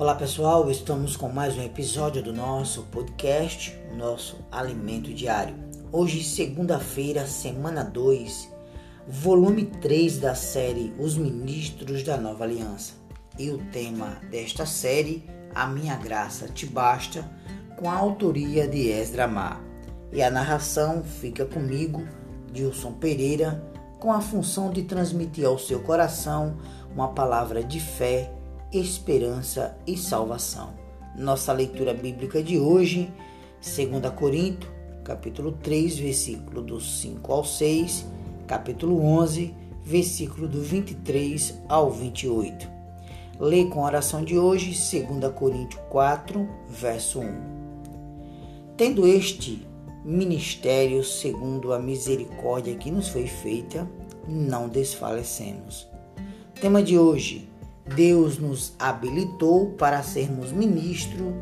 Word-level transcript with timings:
Olá 0.00 0.14
pessoal, 0.14 0.70
estamos 0.70 1.14
com 1.14 1.28
mais 1.28 1.58
um 1.58 1.62
episódio 1.62 2.22
do 2.22 2.32
nosso 2.32 2.84
podcast, 2.84 3.78
o 3.92 3.96
nosso 3.96 4.38
Alimento 4.50 5.12
Diário. 5.12 5.54
Hoje, 5.92 6.24
segunda-feira, 6.24 7.26
semana 7.26 7.84
2, 7.84 8.48
volume 9.06 9.66
3 9.66 10.16
da 10.16 10.34
série 10.34 10.90
Os 10.98 11.18
Ministros 11.18 12.02
da 12.02 12.16
Nova 12.16 12.44
Aliança. 12.44 12.94
E 13.38 13.50
o 13.50 13.58
tema 13.70 14.16
desta 14.30 14.64
série, 14.64 15.22
A 15.54 15.66
Minha 15.66 15.96
Graça 15.96 16.48
Te 16.48 16.64
Basta, 16.64 17.22
com 17.76 17.90
a 17.90 17.94
autoria 17.94 18.66
de 18.66 18.88
Esdra 18.88 19.28
Mar. 19.28 19.62
E 20.10 20.22
a 20.22 20.30
narração 20.30 21.04
fica 21.04 21.44
comigo, 21.44 22.08
Dilson 22.50 22.92
Pereira, 22.92 23.62
com 23.98 24.10
a 24.10 24.22
função 24.22 24.70
de 24.70 24.82
transmitir 24.82 25.44
ao 25.44 25.58
seu 25.58 25.80
coração 25.80 26.56
uma 26.90 27.08
palavra 27.08 27.62
de 27.62 27.78
fé 27.78 28.39
esperança 28.72 29.76
e 29.86 29.96
salvação. 29.96 30.74
Nossa 31.16 31.52
leitura 31.52 31.92
bíblica 31.92 32.42
de 32.42 32.58
hoje, 32.58 33.10
2 33.60 34.12
Coríntios, 34.14 34.70
capítulo 35.02 35.52
3, 35.52 35.98
versículo 35.98 36.62
dos 36.62 37.00
5 37.00 37.32
ao 37.32 37.44
6, 37.44 38.06
capítulo 38.46 39.02
11, 39.04 39.52
versículo 39.84 40.46
do 40.46 40.62
23 40.62 41.58
ao 41.68 41.90
28. 41.90 42.68
Lê 43.40 43.64
com 43.64 43.82
a 43.82 43.86
oração 43.86 44.24
de 44.24 44.38
hoje, 44.38 44.66
2 44.68 45.32
Coríntios 45.34 45.82
4, 45.88 46.48
verso 46.68 47.20
1. 47.20 47.60
Tendo 48.76 49.06
este 49.06 49.66
ministério 50.04 51.02
segundo 51.02 51.72
a 51.72 51.78
misericórdia 51.78 52.74
que 52.76 52.90
nos 52.90 53.08
foi 53.08 53.26
feita, 53.26 53.90
não 54.28 54.68
desfalecemos. 54.68 55.88
Tema 56.60 56.82
de 56.82 56.98
hoje: 56.98 57.49
Deus 57.94 58.38
nos 58.38 58.72
habilitou 58.78 59.70
para 59.72 60.02
sermos 60.02 60.52
ministro 60.52 61.34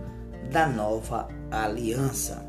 da 0.51 0.67
nova 0.67 1.29
aliança. 1.51 2.47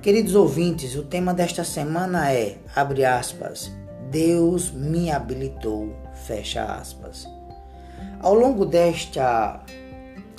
Queridos 0.00 0.36
ouvintes, 0.36 0.94
o 0.94 1.02
tema 1.02 1.34
desta 1.34 1.64
semana 1.64 2.32
é, 2.32 2.58
abre 2.74 3.04
aspas, 3.04 3.72
Deus 4.10 4.70
me 4.70 5.10
habilitou, 5.10 5.92
fecha 6.26 6.62
aspas. 6.64 7.26
Ao 8.20 8.32
longo 8.32 8.64
desta, 8.64 9.64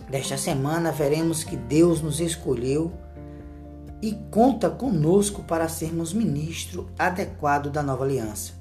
desta 0.10 0.38
semana, 0.38 0.92
veremos 0.92 1.44
que 1.44 1.58
Deus 1.58 2.02
nos 2.02 2.22
escolheu 2.22 2.94
e 4.02 4.14
conta 4.32 4.70
conosco 4.70 5.44
para 5.44 5.68
sermos 5.68 6.14
ministro 6.14 6.90
adequado 6.98 7.70
da 7.70 7.84
nova 7.84 8.06
aliança. 8.06 8.54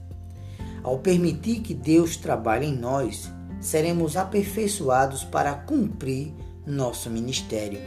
Ao 0.83 0.99
permitir 0.99 1.61
que 1.61 1.75
Deus 1.75 2.17
trabalhe 2.17 2.67
em 2.67 2.77
nós, 2.77 3.31
seremos 3.67 4.17
aperfeiçoados 4.17 5.25
para 5.25 5.53
cumprir 5.53 6.33
nosso 6.65 7.11
ministério. 7.11 7.81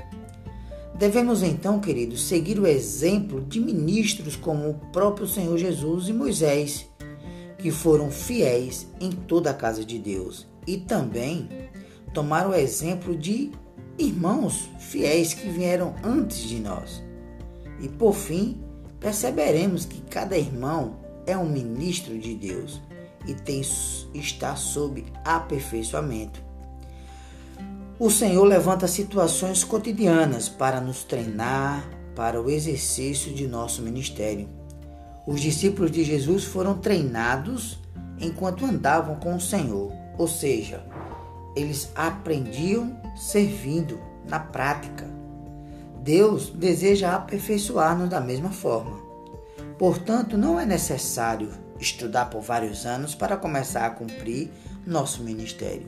Devemos 0.93 1.41
então, 1.41 1.79
queridos, 1.79 2.27
seguir 2.27 2.59
o 2.59 2.67
exemplo 2.67 3.39
de 3.39 3.61
ministros 3.61 4.35
como 4.35 4.69
o 4.69 4.73
próprio 4.91 5.25
Senhor 5.25 5.57
Jesus 5.57 6.09
e 6.09 6.13
Moisés, 6.13 6.85
que 7.57 7.71
foram 7.71 8.11
fiéis 8.11 8.87
em 8.99 9.09
toda 9.09 9.51
a 9.51 9.53
casa 9.53 9.85
de 9.85 9.97
Deus, 9.97 10.45
e 10.67 10.75
também 10.75 11.47
tomar 12.13 12.45
o 12.45 12.53
exemplo 12.53 13.15
de 13.15 13.49
irmãos 13.97 14.69
fiéis 14.79 15.33
que 15.33 15.47
vieram 15.47 15.95
antes 16.03 16.39
de 16.39 16.59
nós. 16.59 17.01
E 17.79 17.87
por 17.87 18.13
fim, 18.13 18.61
perceberemos 18.99 19.85
que 19.85 20.01
cada 20.01 20.37
irmão 20.37 20.97
é 21.25 21.37
um 21.37 21.47
ministro 21.47 22.19
de 22.19 22.35
Deus 22.35 22.81
e 23.29 23.35
tem, 23.35 23.61
está 24.13 24.55
sob 24.55 25.05
aperfeiçoamento. 25.23 26.41
O 27.99 28.09
Senhor 28.09 28.43
levanta 28.43 28.87
situações 28.87 29.63
cotidianas 29.63 30.49
para 30.49 30.81
nos 30.81 31.03
treinar 31.03 31.87
para 32.15 32.41
o 32.41 32.49
exercício 32.49 33.33
de 33.33 33.47
nosso 33.47 33.81
ministério. 33.81 34.49
Os 35.27 35.39
discípulos 35.41 35.91
de 35.91 36.03
Jesus 36.03 36.43
foram 36.43 36.77
treinados 36.79 37.77
enquanto 38.19 38.65
andavam 38.65 39.17
com 39.17 39.35
o 39.35 39.41
Senhor, 39.41 39.91
ou 40.17 40.27
seja, 40.27 40.83
eles 41.55 41.91
aprendiam 41.95 42.99
servindo 43.15 43.99
na 44.27 44.39
prática. 44.39 45.07
Deus 46.01 46.49
deseja 46.49 47.15
aperfeiçoar-nos 47.15 48.09
da 48.09 48.19
mesma 48.19 48.49
forma. 48.49 48.97
Portanto, 49.77 50.37
não 50.37 50.59
é 50.59 50.65
necessário 50.65 51.51
estudar 51.79 52.25
por 52.25 52.41
vários 52.41 52.85
anos 52.85 53.15
para 53.15 53.37
começar 53.37 53.85
a 53.85 53.89
cumprir 53.89 54.51
nosso 54.85 55.23
ministério. 55.23 55.87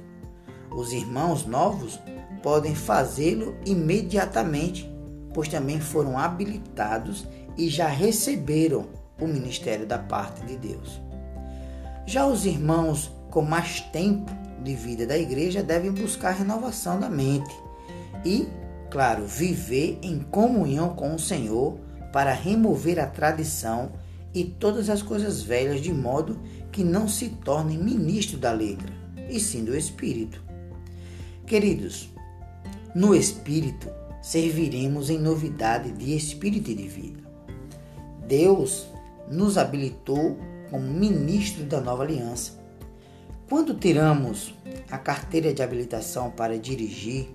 Os 0.72 0.94
irmãos 0.94 1.46
novos 1.46 2.00
podem 2.42 2.74
fazê-lo 2.74 3.56
imediatamente, 3.66 4.90
pois 5.34 5.48
também 5.48 5.80
foram 5.80 6.18
habilitados 6.18 7.28
e 7.58 7.70
já 7.70 7.88
receberam 7.88 8.88
o 9.20 9.28
ministério 9.28 9.86
da 9.86 10.00
parte 10.00 10.42
de 10.46 10.58
Deus. 10.58 11.02
Já 12.06 12.26
os 12.26 12.46
irmãos 12.46 13.12
com 13.30 13.42
mais 13.42 13.80
tempo 13.80 14.32
de 14.64 14.76
vida 14.76 15.06
da 15.06 15.18
igreja 15.18 15.62
devem 15.62 15.92
buscar 15.92 16.32
renovação 16.32 17.00
da 17.00 17.10
mente 17.10 17.54
e, 18.26 18.48
claro, 18.90 19.26
viver 19.26 20.00
em 20.02 20.20
comunhão 20.20 20.96
com 20.96 21.14
o 21.16 21.20
Senhor 21.20 21.78
para 22.12 22.34
remover 22.34 23.00
a 23.00 23.08
tradição 23.08 23.92
e 24.34 24.44
todas 24.44 24.90
as 24.90 25.02
coisas 25.02 25.42
velhas, 25.42 25.82
de 25.82 25.94
modo 25.94 26.40
que 26.72 26.84
não 26.84 27.08
se 27.08 27.30
tornem 27.30 27.78
ministro 27.78 28.38
da 28.38 28.52
letra, 28.52 28.92
e 29.30 29.40
sim 29.40 29.64
do 29.64 29.76
Espírito. 29.76 30.42
Queridos, 31.46 32.10
no 32.96 33.14
Espírito 33.16 33.90
serviremos 34.22 35.10
em 35.10 35.18
novidade 35.18 35.92
de 35.92 36.16
espírito 36.16 36.70
e 36.70 36.76
de 36.76 36.88
vida. 36.88 37.22
Deus 38.28 38.88
nos 39.30 39.58
habilitou 39.58 40.38
como 40.70 40.88
ministro 40.88 41.66
da 41.66 41.82
nova 41.82 42.04
aliança. 42.04 42.60
Quando 43.50 43.74
tiramos 43.74 44.54
a 44.90 44.98
carteira 44.98 45.54
de 45.54 45.62
habilitação 45.62 46.32
para 46.32 46.58
dirigir, 46.58 47.28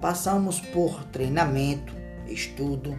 passamos 0.00 0.58
por 0.58 1.04
treinamento, 1.04 1.94
estudo. 2.26 2.96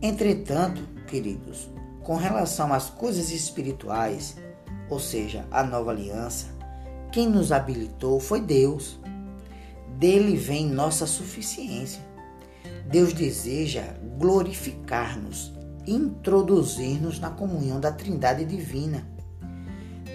Entretanto, 0.00 0.82
queridos, 1.08 1.68
com 2.02 2.16
relação 2.16 2.72
às 2.72 2.90
coisas 2.90 3.30
espirituais, 3.30 4.36
ou 4.88 4.98
seja, 4.98 5.46
a 5.50 5.62
nova 5.62 5.90
aliança, 5.90 6.46
quem 7.10 7.28
nos 7.28 7.52
habilitou 7.52 8.18
foi 8.18 8.40
Deus. 8.40 8.98
Dele 9.98 10.36
vem 10.36 10.66
nossa 10.66 11.06
suficiência. 11.06 12.02
Deus 12.86 13.12
deseja 13.12 13.94
glorificar-nos, 14.18 15.52
introduzir-nos 15.86 17.20
na 17.20 17.30
comunhão 17.30 17.78
da 17.78 17.92
Trindade 17.92 18.44
Divina. 18.44 19.06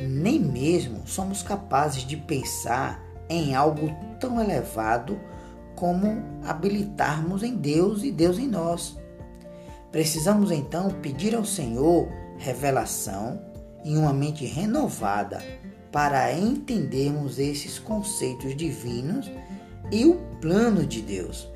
Nem 0.01 0.39
mesmo 0.39 1.07
somos 1.07 1.41
capazes 1.41 2.03
de 2.03 2.17
pensar 2.17 3.01
em 3.29 3.55
algo 3.55 3.89
tão 4.19 4.41
elevado 4.41 5.19
como 5.75 6.23
habilitarmos 6.43 7.43
em 7.43 7.55
Deus 7.55 8.03
e 8.03 8.11
Deus 8.11 8.37
em 8.37 8.47
nós. 8.47 8.97
Precisamos 9.97 10.51
então 10.51 10.91
pedir 11.01 11.33
ao 11.33 11.43
Senhor 11.43 12.07
revelação 12.37 13.41
em 13.83 13.97
uma 13.97 14.13
mente 14.13 14.45
renovada 14.45 15.43
para 15.91 16.31
entendermos 16.31 17.39
esses 17.39 17.79
conceitos 17.79 18.55
divinos 18.55 19.27
e 19.91 20.05
o 20.05 20.17
plano 20.39 20.85
de 20.85 21.01
Deus. 21.01 21.51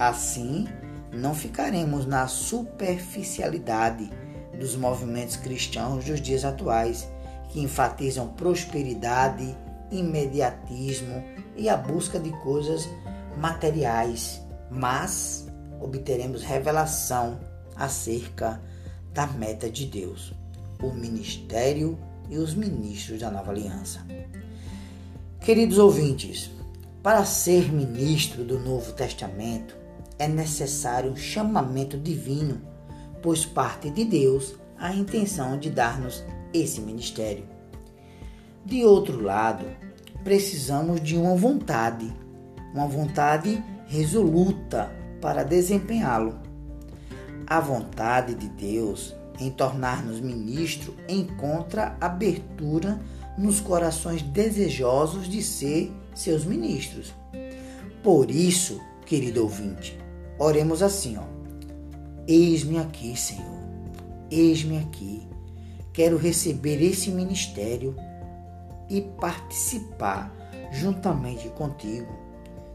Assim, 0.00 0.66
não 1.12 1.32
ficaremos 1.32 2.06
na 2.06 2.26
superficialidade 2.26 4.10
dos 4.58 4.74
movimentos 4.74 5.36
cristãos 5.36 6.04
dos 6.04 6.20
dias 6.20 6.44
atuais, 6.44 7.08
que 7.50 7.60
enfatizam 7.60 8.30
prosperidade, 8.30 9.56
imediatismo 9.92 11.22
e 11.56 11.68
a 11.68 11.76
busca 11.76 12.18
de 12.18 12.30
coisas 12.40 12.88
materiais, 13.36 14.40
mas 14.68 15.46
obteremos 15.80 16.42
revelação 16.42 17.48
acerca 17.80 18.60
da 19.12 19.26
meta 19.26 19.68
de 19.68 19.86
Deus, 19.86 20.32
o 20.82 20.92
ministério 20.92 21.98
e 22.28 22.36
os 22.36 22.54
ministros 22.54 23.18
da 23.18 23.30
nova 23.30 23.50
aliança. 23.50 24.06
Queridos 25.40 25.78
ouvintes, 25.78 26.50
para 27.02 27.24
ser 27.24 27.72
ministro 27.72 28.44
do 28.44 28.58
Novo 28.58 28.92
Testamento 28.92 29.74
é 30.18 30.28
necessário 30.28 31.10
um 31.10 31.16
chamamento 31.16 31.96
divino, 31.96 32.60
pois 33.22 33.46
parte 33.46 33.90
de 33.90 34.04
Deus 34.04 34.54
a 34.78 34.94
intenção 34.94 35.58
de 35.58 35.70
dar-nos 35.70 36.22
esse 36.52 36.80
ministério. 36.80 37.44
De 38.64 38.84
outro 38.84 39.22
lado, 39.22 39.64
precisamos 40.22 41.00
de 41.00 41.16
uma 41.16 41.34
vontade, 41.34 42.14
uma 42.74 42.86
vontade 42.86 43.62
resoluta 43.86 44.92
para 45.20 45.42
desempenhá-lo 45.42 46.49
a 47.50 47.58
vontade 47.58 48.36
de 48.36 48.48
Deus 48.48 49.12
em 49.40 49.50
tornar-nos 49.50 50.20
ministro 50.20 50.94
encontra 51.08 51.96
abertura 52.00 53.00
nos 53.36 53.58
corações 53.58 54.22
desejosos 54.22 55.28
de 55.28 55.42
ser 55.42 55.92
seus 56.14 56.44
ministros. 56.44 57.12
Por 58.04 58.30
isso, 58.30 58.80
querido 59.04 59.42
ouvinte, 59.42 59.98
oremos 60.38 60.80
assim, 60.80 61.16
ó. 61.16 61.24
Eis-me 62.28 62.78
aqui, 62.78 63.18
Senhor. 63.18 63.58
Eis-me 64.30 64.78
aqui. 64.78 65.26
Quero 65.92 66.16
receber 66.16 66.80
esse 66.80 67.10
ministério 67.10 67.96
e 68.88 69.00
participar 69.00 70.32
juntamente 70.70 71.48
contigo. 71.48 72.16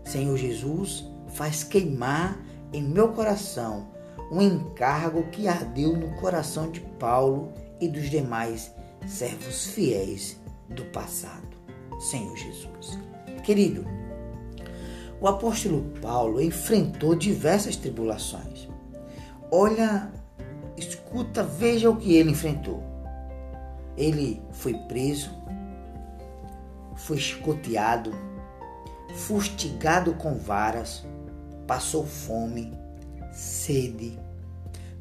Senhor 0.04 0.36
Jesus, 0.36 1.06
faz 1.30 1.64
queimar 1.64 2.38
em 2.74 2.84
meu 2.84 3.14
coração 3.14 3.95
um 4.32 4.42
encargo 4.42 5.24
que 5.30 5.48
ardeu 5.48 5.96
no 5.96 6.16
coração 6.16 6.70
de 6.70 6.80
Paulo 6.80 7.54
e 7.80 7.88
dos 7.88 8.10
demais 8.10 8.72
servos 9.08 9.68
fiéis 9.68 10.40
do 10.70 10.84
passado. 10.86 11.56
Senhor 12.00 12.36
Jesus. 12.36 13.00
Querido, 13.44 13.86
o 15.22 15.28
apóstolo 15.28 15.84
Paulo 16.02 16.42
enfrentou 16.42 17.16
diversas 17.16 17.76
tribulações. 17.76 18.68
Olha, 19.52 20.12
escuta, 20.76 21.44
veja 21.44 21.90
o 21.90 21.96
que 21.96 22.16
ele 22.16 22.32
enfrentou. 22.32 22.84
Ele 23.96 24.42
foi 24.52 24.74
preso, 24.74 25.32
foi 26.96 27.18
escoteado, 27.18 28.12
fustigado 29.14 30.14
com 30.16 30.38
varas, 30.38 31.06
passou 31.66 32.06
fome, 32.06 32.78
sede, 33.36 34.18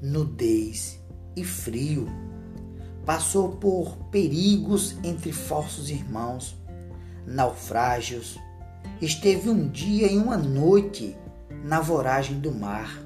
nudez 0.02 1.00
e 1.36 1.44
frio. 1.44 2.08
Passou 3.06 3.50
por 3.50 3.96
perigos 4.10 4.96
entre 5.04 5.32
falsos 5.32 5.88
irmãos, 5.88 6.56
naufrágios. 7.26 8.38
Esteve 9.00 9.48
um 9.48 9.69
dia 9.69 10.10
e 10.10 10.19
uma 10.19 10.36
noite 10.36 11.16
na 11.64 11.81
voragem 11.81 12.40
do 12.40 12.52
mar. 12.52 13.00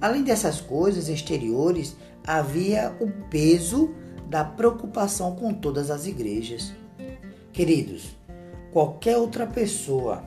Além 0.00 0.24
dessas 0.24 0.60
coisas 0.60 1.08
exteriores, 1.08 1.96
havia 2.26 2.96
o 3.00 3.10
peso 3.28 3.94
da 4.28 4.44
preocupação 4.44 5.34
com 5.34 5.52
todas 5.52 5.90
as 5.90 6.06
igrejas. 6.06 6.72
Queridos, 7.52 8.16
qualquer 8.72 9.16
outra 9.16 9.46
pessoa 9.46 10.22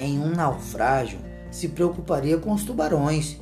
em 0.00 0.18
um 0.18 0.30
naufrágio 0.30 1.18
se 1.50 1.68
preocuparia 1.68 2.36
com 2.38 2.52
os 2.52 2.64
tubarões. 2.64 3.38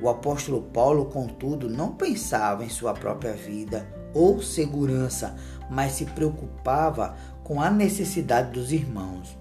O 0.00 0.08
apóstolo 0.08 0.62
Paulo, 0.62 1.06
contudo, 1.06 1.70
não 1.70 1.92
pensava 1.92 2.64
em 2.64 2.68
sua 2.68 2.92
própria 2.92 3.32
vida 3.32 3.86
ou 4.12 4.42
segurança, 4.42 5.36
mas 5.70 5.92
se 5.92 6.04
preocupava 6.04 7.16
com 7.42 7.60
a 7.60 7.70
necessidade 7.70 8.52
dos 8.52 8.72
irmãos. 8.72 9.36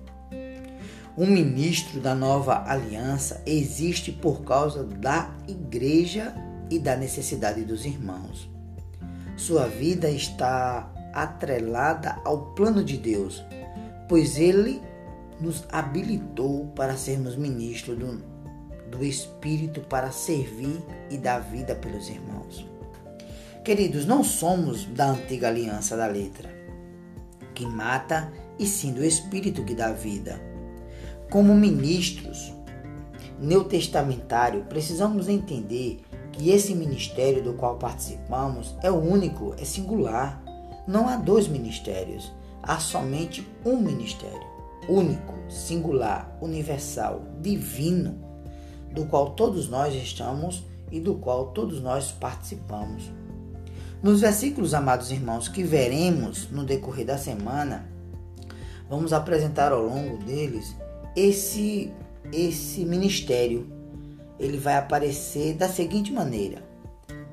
Um 1.17 1.27
ministro 1.27 1.99
da 1.99 2.13
nova 2.13 2.63
aliança 2.69 3.41
existe 3.45 4.11
por 4.11 4.43
causa 4.43 4.83
da 4.83 5.29
igreja 5.47 6.35
e 6.69 6.77
da 6.77 6.95
necessidade 6.95 7.63
dos 7.63 7.85
irmãos. 7.85 8.49
Sua 9.37 9.67
vida 9.67 10.09
está 10.09 10.91
atrelada 11.13 12.17
ao 12.25 12.53
plano 12.53 12.83
de 12.83 12.97
Deus, 12.97 13.43
pois 14.09 14.37
ele 14.37 14.81
nos 15.39 15.65
habilitou 15.71 16.67
para 16.75 16.97
sermos 16.97 17.35
ministros 17.35 17.97
do, 17.97 18.34
do 18.89 19.03
Espírito 19.03 19.81
para 19.81 20.11
servir 20.11 20.81
e 21.09 21.17
dar 21.17 21.39
vida 21.39 21.75
pelos 21.75 22.09
irmãos. 22.09 22.65
Queridos, 23.63 24.05
não 24.05 24.23
somos 24.23 24.85
da 24.85 25.09
antiga 25.09 25.47
aliança 25.47 25.97
da 25.97 26.07
letra, 26.07 26.49
que 27.53 27.65
mata, 27.65 28.31
e 28.57 28.65
sim 28.65 28.93
do 28.93 29.03
Espírito 29.03 29.63
que 29.63 29.73
dá 29.73 29.91
vida. 29.91 30.39
Como 31.29 31.53
ministros 31.53 32.53
neotestamentário, 33.39 34.63
precisamos 34.65 35.27
entender 35.27 36.01
que 36.31 36.51
esse 36.51 36.73
ministério 36.75 37.43
do 37.43 37.53
qual 37.53 37.77
participamos 37.77 38.75
é 38.81 38.91
único, 38.91 39.53
é 39.57 39.65
singular. 39.65 40.41
Não 40.87 41.07
há 41.07 41.15
dois 41.15 41.47
ministérios, 41.47 42.31
há 42.61 42.77
somente 42.77 43.47
um 43.65 43.77
ministério 43.77 44.55
único, 44.87 45.33
singular, 45.49 46.37
universal, 46.41 47.23
divino, 47.41 48.24
do 48.91 49.05
qual 49.05 49.31
todos 49.31 49.69
nós 49.69 49.93
estamos 49.93 50.63
e 50.91 50.99
do 50.99 51.15
qual 51.15 51.47
todos 51.47 51.81
nós 51.81 52.11
participamos. 52.11 53.11
Nos 54.01 54.21
versículos, 54.21 54.73
amados 54.73 55.11
irmãos, 55.11 55.47
que 55.47 55.63
veremos 55.63 56.49
no 56.51 56.63
decorrer 56.63 57.05
da 57.05 57.17
semana, 57.17 57.89
vamos 58.89 59.13
apresentar 59.13 59.71
ao 59.71 59.81
longo 59.81 60.17
deles 60.23 60.75
esse 61.15 61.91
esse 62.31 62.83
ministério. 62.85 63.67
Ele 64.39 64.57
vai 64.57 64.77
aparecer 64.77 65.55
da 65.55 65.67
seguinte 65.67 66.11
maneira: 66.11 66.63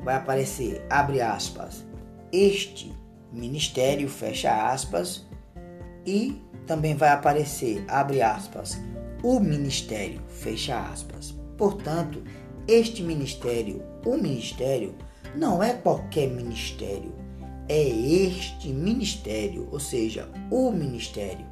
vai 0.02 0.14
aparecer, 0.14 0.84
abre 0.88 1.20
aspas, 1.20 1.84
este 2.32 2.92
ministério, 3.32 4.08
fecha 4.08 4.70
aspas, 4.70 5.26
e 6.06 6.40
também 6.66 6.94
vai 6.94 7.10
aparecer, 7.10 7.84
abre 7.88 8.22
aspas, 8.22 8.78
o 9.22 9.40
ministério, 9.40 10.20
fecha 10.28 10.78
aspas. 10.78 11.41
Portanto, 11.62 12.20
este 12.66 13.04
ministério, 13.04 13.84
o 14.04 14.16
ministério, 14.16 14.96
não 15.36 15.62
é 15.62 15.72
qualquer 15.72 16.28
ministério, 16.28 17.14
é 17.68 17.80
este 17.88 18.70
ministério, 18.70 19.68
ou 19.70 19.78
seja, 19.78 20.28
o 20.50 20.72
ministério. 20.72 21.46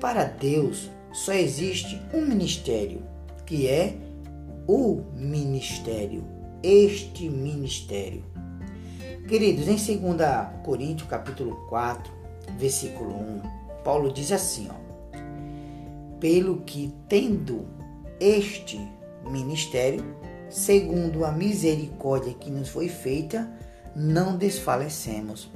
Para 0.00 0.22
Deus 0.22 0.88
só 1.12 1.32
existe 1.32 2.00
um 2.14 2.24
ministério, 2.24 3.02
que 3.44 3.66
é 3.66 3.96
o 4.64 5.02
ministério, 5.16 6.24
este 6.62 7.28
ministério. 7.28 8.22
Queridos, 9.26 9.66
em 9.66 9.98
2 9.98 10.20
Coríntios 10.64 11.08
capítulo 11.08 11.66
4, 11.68 12.12
versículo 12.56 13.10
1, 13.10 13.42
Paulo 13.82 14.12
diz 14.12 14.30
assim, 14.30 14.68
ó, 14.70 15.18
pelo 16.20 16.60
que 16.60 16.94
tendo 17.08 17.66
este 18.20 18.94
ministério, 19.30 20.04
segundo 20.48 21.24
a 21.24 21.32
misericórdia 21.32 22.34
que 22.34 22.50
nos 22.50 22.68
foi 22.68 22.88
feita, 22.88 23.50
não 23.94 24.36
desfalecemos. 24.36 25.50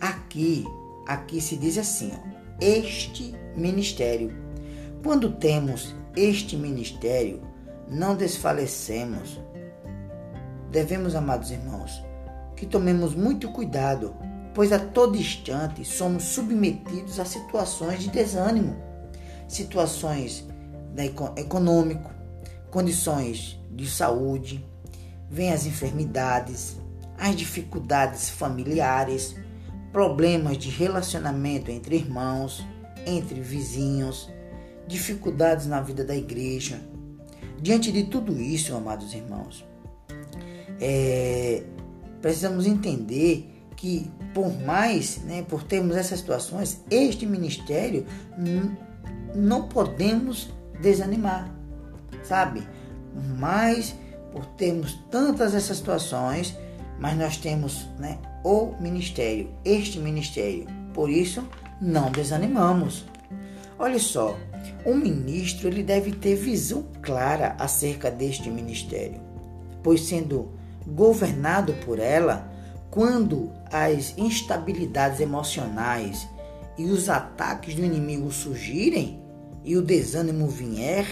Aqui, 0.00 0.64
aqui 1.06 1.40
se 1.40 1.56
diz 1.56 1.78
assim, 1.78 2.12
ó, 2.12 2.28
este 2.60 3.34
ministério. 3.56 4.32
Quando 5.02 5.32
temos 5.32 5.94
este 6.16 6.56
ministério, 6.56 7.42
não 7.88 8.14
desfalecemos. 8.16 9.40
Devemos, 10.70 11.14
amados 11.14 11.50
irmãos, 11.50 12.02
que 12.56 12.66
tomemos 12.66 13.14
muito 13.14 13.50
cuidado 13.50 14.14
pois 14.54 14.72
a 14.72 14.78
todo 14.78 15.16
instante 15.16 15.84
somos 15.84 16.24
submetidos 16.24 17.18
a 17.18 17.24
situações 17.24 18.00
de 18.00 18.10
desânimo, 18.10 18.76
situações 19.48 20.46
da 20.94 21.04
econômico, 21.04 22.10
condições 22.72 23.60
de 23.70 23.86
saúde, 23.86 24.66
vêm 25.30 25.52
as 25.52 25.66
enfermidades, 25.66 26.76
as 27.18 27.36
dificuldades 27.36 28.30
familiares, 28.30 29.36
problemas 29.92 30.56
de 30.56 30.70
relacionamento 30.70 31.70
entre 31.70 31.96
irmãos, 31.96 32.66
entre 33.06 33.40
vizinhos, 33.40 34.28
dificuldades 34.88 35.66
na 35.66 35.80
vida 35.82 36.02
da 36.02 36.16
igreja. 36.16 36.80
Diante 37.60 37.92
de 37.92 38.04
tudo 38.04 38.40
isso, 38.40 38.74
amados 38.74 39.14
irmãos, 39.14 39.64
é, 40.80 41.62
precisamos 42.20 42.66
entender 42.66 43.48
que 43.76 44.10
por 44.32 44.50
mais, 44.62 45.18
né, 45.24 45.42
por 45.42 45.62
termos 45.62 45.94
essas 45.94 46.20
situações, 46.20 46.82
este 46.90 47.26
ministério 47.26 48.06
não 49.34 49.68
podemos 49.68 50.50
desanimar, 50.80 51.61
sabe? 52.22 52.66
Mas 53.38 53.94
por 54.32 54.46
termos 54.46 54.98
tantas 55.10 55.54
essas 55.54 55.76
situações, 55.76 56.56
mas 56.98 57.16
nós 57.16 57.36
temos, 57.36 57.86
né, 57.98 58.18
o 58.42 58.74
ministério, 58.80 59.50
este 59.64 59.98
ministério. 59.98 60.66
Por 60.94 61.10
isso, 61.10 61.46
não 61.80 62.10
desanimamos. 62.10 63.04
Olha 63.78 63.98
só, 63.98 64.38
um 64.86 64.96
ministro 64.96 65.68
ele 65.68 65.82
deve 65.82 66.12
ter 66.12 66.36
visão 66.36 66.84
clara 67.02 67.56
acerca 67.58 68.10
deste 68.10 68.50
ministério, 68.50 69.20
pois 69.82 70.02
sendo 70.02 70.52
governado 70.86 71.72
por 71.84 71.98
ela, 71.98 72.50
quando 72.90 73.50
as 73.70 74.16
instabilidades 74.18 75.20
emocionais 75.20 76.28
e 76.76 76.84
os 76.84 77.08
ataques 77.08 77.74
do 77.74 77.84
inimigo 77.84 78.30
surgirem 78.30 79.20
e 79.64 79.76
o 79.76 79.82
desânimo 79.82 80.48
vier, 80.48 81.06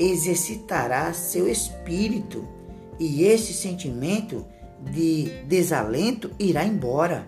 exercitará 0.00 1.12
seu 1.12 1.46
espírito 1.46 2.48
e 2.98 3.24
esse 3.24 3.52
sentimento 3.52 4.46
de 4.80 5.24
desalento 5.46 6.30
irá 6.38 6.64
embora. 6.64 7.26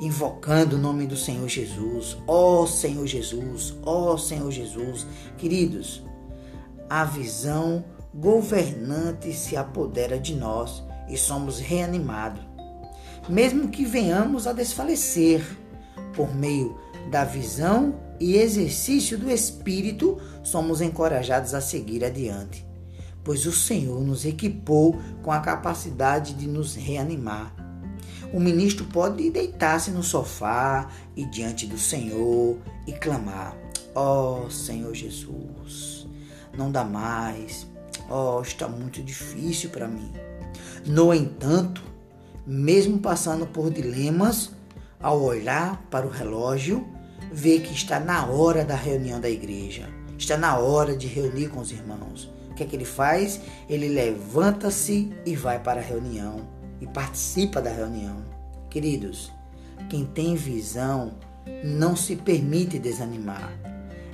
invocando 0.00 0.76
o 0.76 0.78
nome 0.78 1.06
do 1.06 1.14
Senhor 1.14 1.46
Jesus. 1.46 2.16
Ó 2.26 2.62
oh, 2.62 2.66
Senhor 2.66 3.06
Jesus, 3.06 3.74
ó 3.82 4.14
oh, 4.14 4.18
Senhor 4.18 4.50
Jesus. 4.50 5.06
Queridos, 5.36 6.02
a 6.88 7.04
visão 7.04 7.84
governante 8.14 9.30
se 9.34 9.58
apodera 9.58 10.18
de 10.18 10.34
nós 10.34 10.82
e 11.06 11.18
somos 11.18 11.60
reanimados. 11.60 12.40
Mesmo 13.28 13.68
que 13.68 13.84
venhamos 13.84 14.46
a 14.46 14.54
desfalecer, 14.54 15.44
por 16.14 16.34
meio 16.34 16.78
da 17.10 17.22
visão 17.22 17.94
e 18.20 18.36
exercício 18.36 19.16
do 19.16 19.30
Espírito, 19.30 20.20
somos 20.42 20.82
encorajados 20.82 21.54
a 21.54 21.60
seguir 21.60 22.04
adiante, 22.04 22.66
pois 23.24 23.46
o 23.46 23.52
Senhor 23.52 24.00
nos 24.02 24.26
equipou 24.26 25.00
com 25.22 25.32
a 25.32 25.40
capacidade 25.40 26.34
de 26.34 26.46
nos 26.46 26.74
reanimar. 26.74 27.54
O 28.32 28.38
ministro 28.38 28.84
pode 28.84 29.30
deitar-se 29.30 29.90
no 29.90 30.02
sofá 30.02 30.88
e 31.16 31.24
diante 31.24 31.66
do 31.66 31.78
Senhor 31.78 32.58
e 32.86 32.92
clamar: 32.92 33.56
Ó 33.94 34.44
oh, 34.44 34.50
Senhor 34.50 34.94
Jesus, 34.94 36.06
não 36.56 36.70
dá 36.70 36.84
mais, 36.84 37.66
ó, 38.08 38.38
oh, 38.38 38.42
está 38.42 38.68
muito 38.68 39.02
difícil 39.02 39.70
para 39.70 39.88
mim. 39.88 40.12
No 40.86 41.12
entanto, 41.12 41.82
mesmo 42.46 42.98
passando 42.98 43.46
por 43.46 43.70
dilemas, 43.70 44.50
ao 45.00 45.22
olhar 45.22 45.82
para 45.90 46.06
o 46.06 46.10
relógio, 46.10 46.86
vê 47.32 47.58
que 47.60 47.72
está 47.72 48.00
na 48.00 48.26
hora 48.26 48.64
da 48.64 48.74
reunião 48.74 49.20
da 49.20 49.28
igreja, 49.28 49.88
está 50.18 50.36
na 50.36 50.58
hora 50.58 50.96
de 50.96 51.06
reunir 51.06 51.48
com 51.48 51.60
os 51.60 51.70
irmãos. 51.70 52.30
O 52.50 52.54
que 52.54 52.62
é 52.62 52.66
que 52.66 52.76
ele 52.76 52.84
faz? 52.84 53.40
Ele 53.68 53.88
levanta-se 53.88 55.10
e 55.24 55.34
vai 55.34 55.58
para 55.58 55.80
a 55.80 55.84
reunião 55.84 56.46
e 56.80 56.86
participa 56.86 57.60
da 57.60 57.70
reunião. 57.70 58.24
Queridos, 58.68 59.32
quem 59.88 60.04
tem 60.04 60.34
visão 60.34 61.14
não 61.64 61.96
se 61.96 62.16
permite 62.16 62.78
desanimar. 62.78 63.52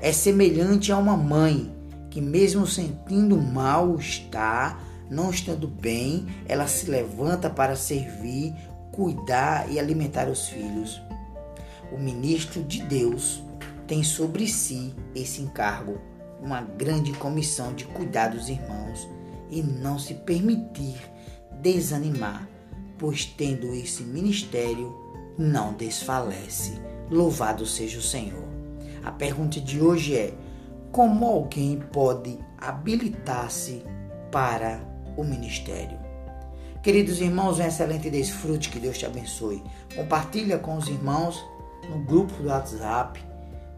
É 0.00 0.12
semelhante 0.12 0.92
a 0.92 0.99
uma 0.99 1.16
mãe 1.16 1.75
que, 2.11 2.20
mesmo 2.20 2.66
sentindo 2.66 3.37
mal-estar, 3.37 4.80
não 5.11 5.30
estando 5.30 5.66
bem, 5.66 6.26
ela 6.46 6.66
se 6.66 6.90
levanta 6.90 7.49
para 7.49 7.76
servir, 7.76 8.54
cuidar 8.92 9.70
e 9.70 9.78
alimentar 9.78 10.28
os 10.28 10.49
filhos. 10.49 11.00
O 11.92 11.98
ministro 11.98 12.62
de 12.62 12.82
Deus 12.82 13.42
tem 13.86 14.02
sobre 14.02 14.48
si 14.48 14.94
esse 15.14 15.42
encargo, 15.42 15.98
uma 16.40 16.60
grande 16.60 17.12
comissão 17.12 17.72
de 17.74 17.84
cuidar 17.84 18.28
dos 18.28 18.48
irmãos 18.48 19.08
e 19.50 19.62
não 19.62 19.98
se 19.98 20.14
permitir 20.14 20.98
desanimar, 21.60 22.48
pois 22.98 23.24
tendo 23.24 23.72
esse 23.74 24.02
ministério, 24.02 24.94
não 25.38 25.72
desfalece. 25.74 26.80
Louvado 27.10 27.64
seja 27.64 27.98
o 27.98 28.02
Senhor. 28.02 28.44
A 29.04 29.12
pergunta 29.12 29.60
de 29.60 29.80
hoje 29.80 30.16
é: 30.16 30.34
como 30.90 31.26
alguém 31.26 31.78
pode 31.92 32.38
habilitar-se 32.58 33.82
para 34.32 34.80
o 35.16 35.22
ministério. 35.22 35.98
Queridos 36.82 37.20
irmãos, 37.20 37.58
um 37.58 37.64
excelente 37.64 38.10
desfrute, 38.10 38.70
que 38.70 38.78
Deus 38.78 38.98
te 38.98 39.06
abençoe. 39.06 39.62
Compartilha 39.94 40.58
com 40.58 40.76
os 40.76 40.88
irmãos 40.88 41.44
no 41.90 41.98
grupo 42.04 42.34
do 42.42 42.48
WhatsApp, 42.48 43.20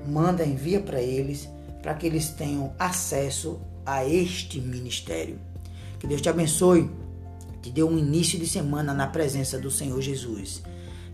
manda, 0.07 0.45
envia 0.45 0.81
para 0.81 1.01
eles, 1.01 1.49
para 1.83 1.95
que 1.95 2.07
eles 2.07 2.31
tenham 2.31 2.73
acesso 2.79 3.61
a 3.85 4.05
este 4.05 4.61
ministério. 4.61 5.39
Que 5.99 6.07
Deus 6.07 6.21
te 6.21 6.29
abençoe, 6.29 6.91
te 7.63 7.71
dê 7.71 7.83
um 7.83 7.99
início 7.99 8.39
de 8.39 8.47
semana 8.47 8.95
na 8.95 9.07
presença 9.07 9.59
do 9.59 9.71
Senhor 9.71 10.01
Jesus. 10.01 10.63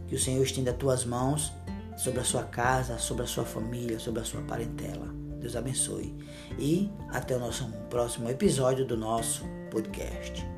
Que 0.09 0.15
o 0.15 0.19
Senhor 0.19 0.43
estenda 0.43 0.73
as 0.73 0.77
tuas 0.77 1.05
mãos 1.05 1.53
sobre 1.97 2.21
a 2.21 2.25
sua 2.25 2.43
casa, 2.43 2.99
sobre 2.99 3.25
a 3.25 3.27
sua 3.27 3.45
família, 3.45 3.99
sobre 3.99 4.21
a 4.21 4.25
sua 4.25 4.43
parentela. 4.43 5.07
Deus 5.41 5.57
abençoe. 5.57 6.15
E 6.59 6.91
até 7.11 7.37
o 7.37 7.41
nosso 7.41 7.67
próximo 7.91 8.29
episódio 8.29 8.85
do 8.85 8.97
nosso 8.97 9.45
podcast. 9.71 10.54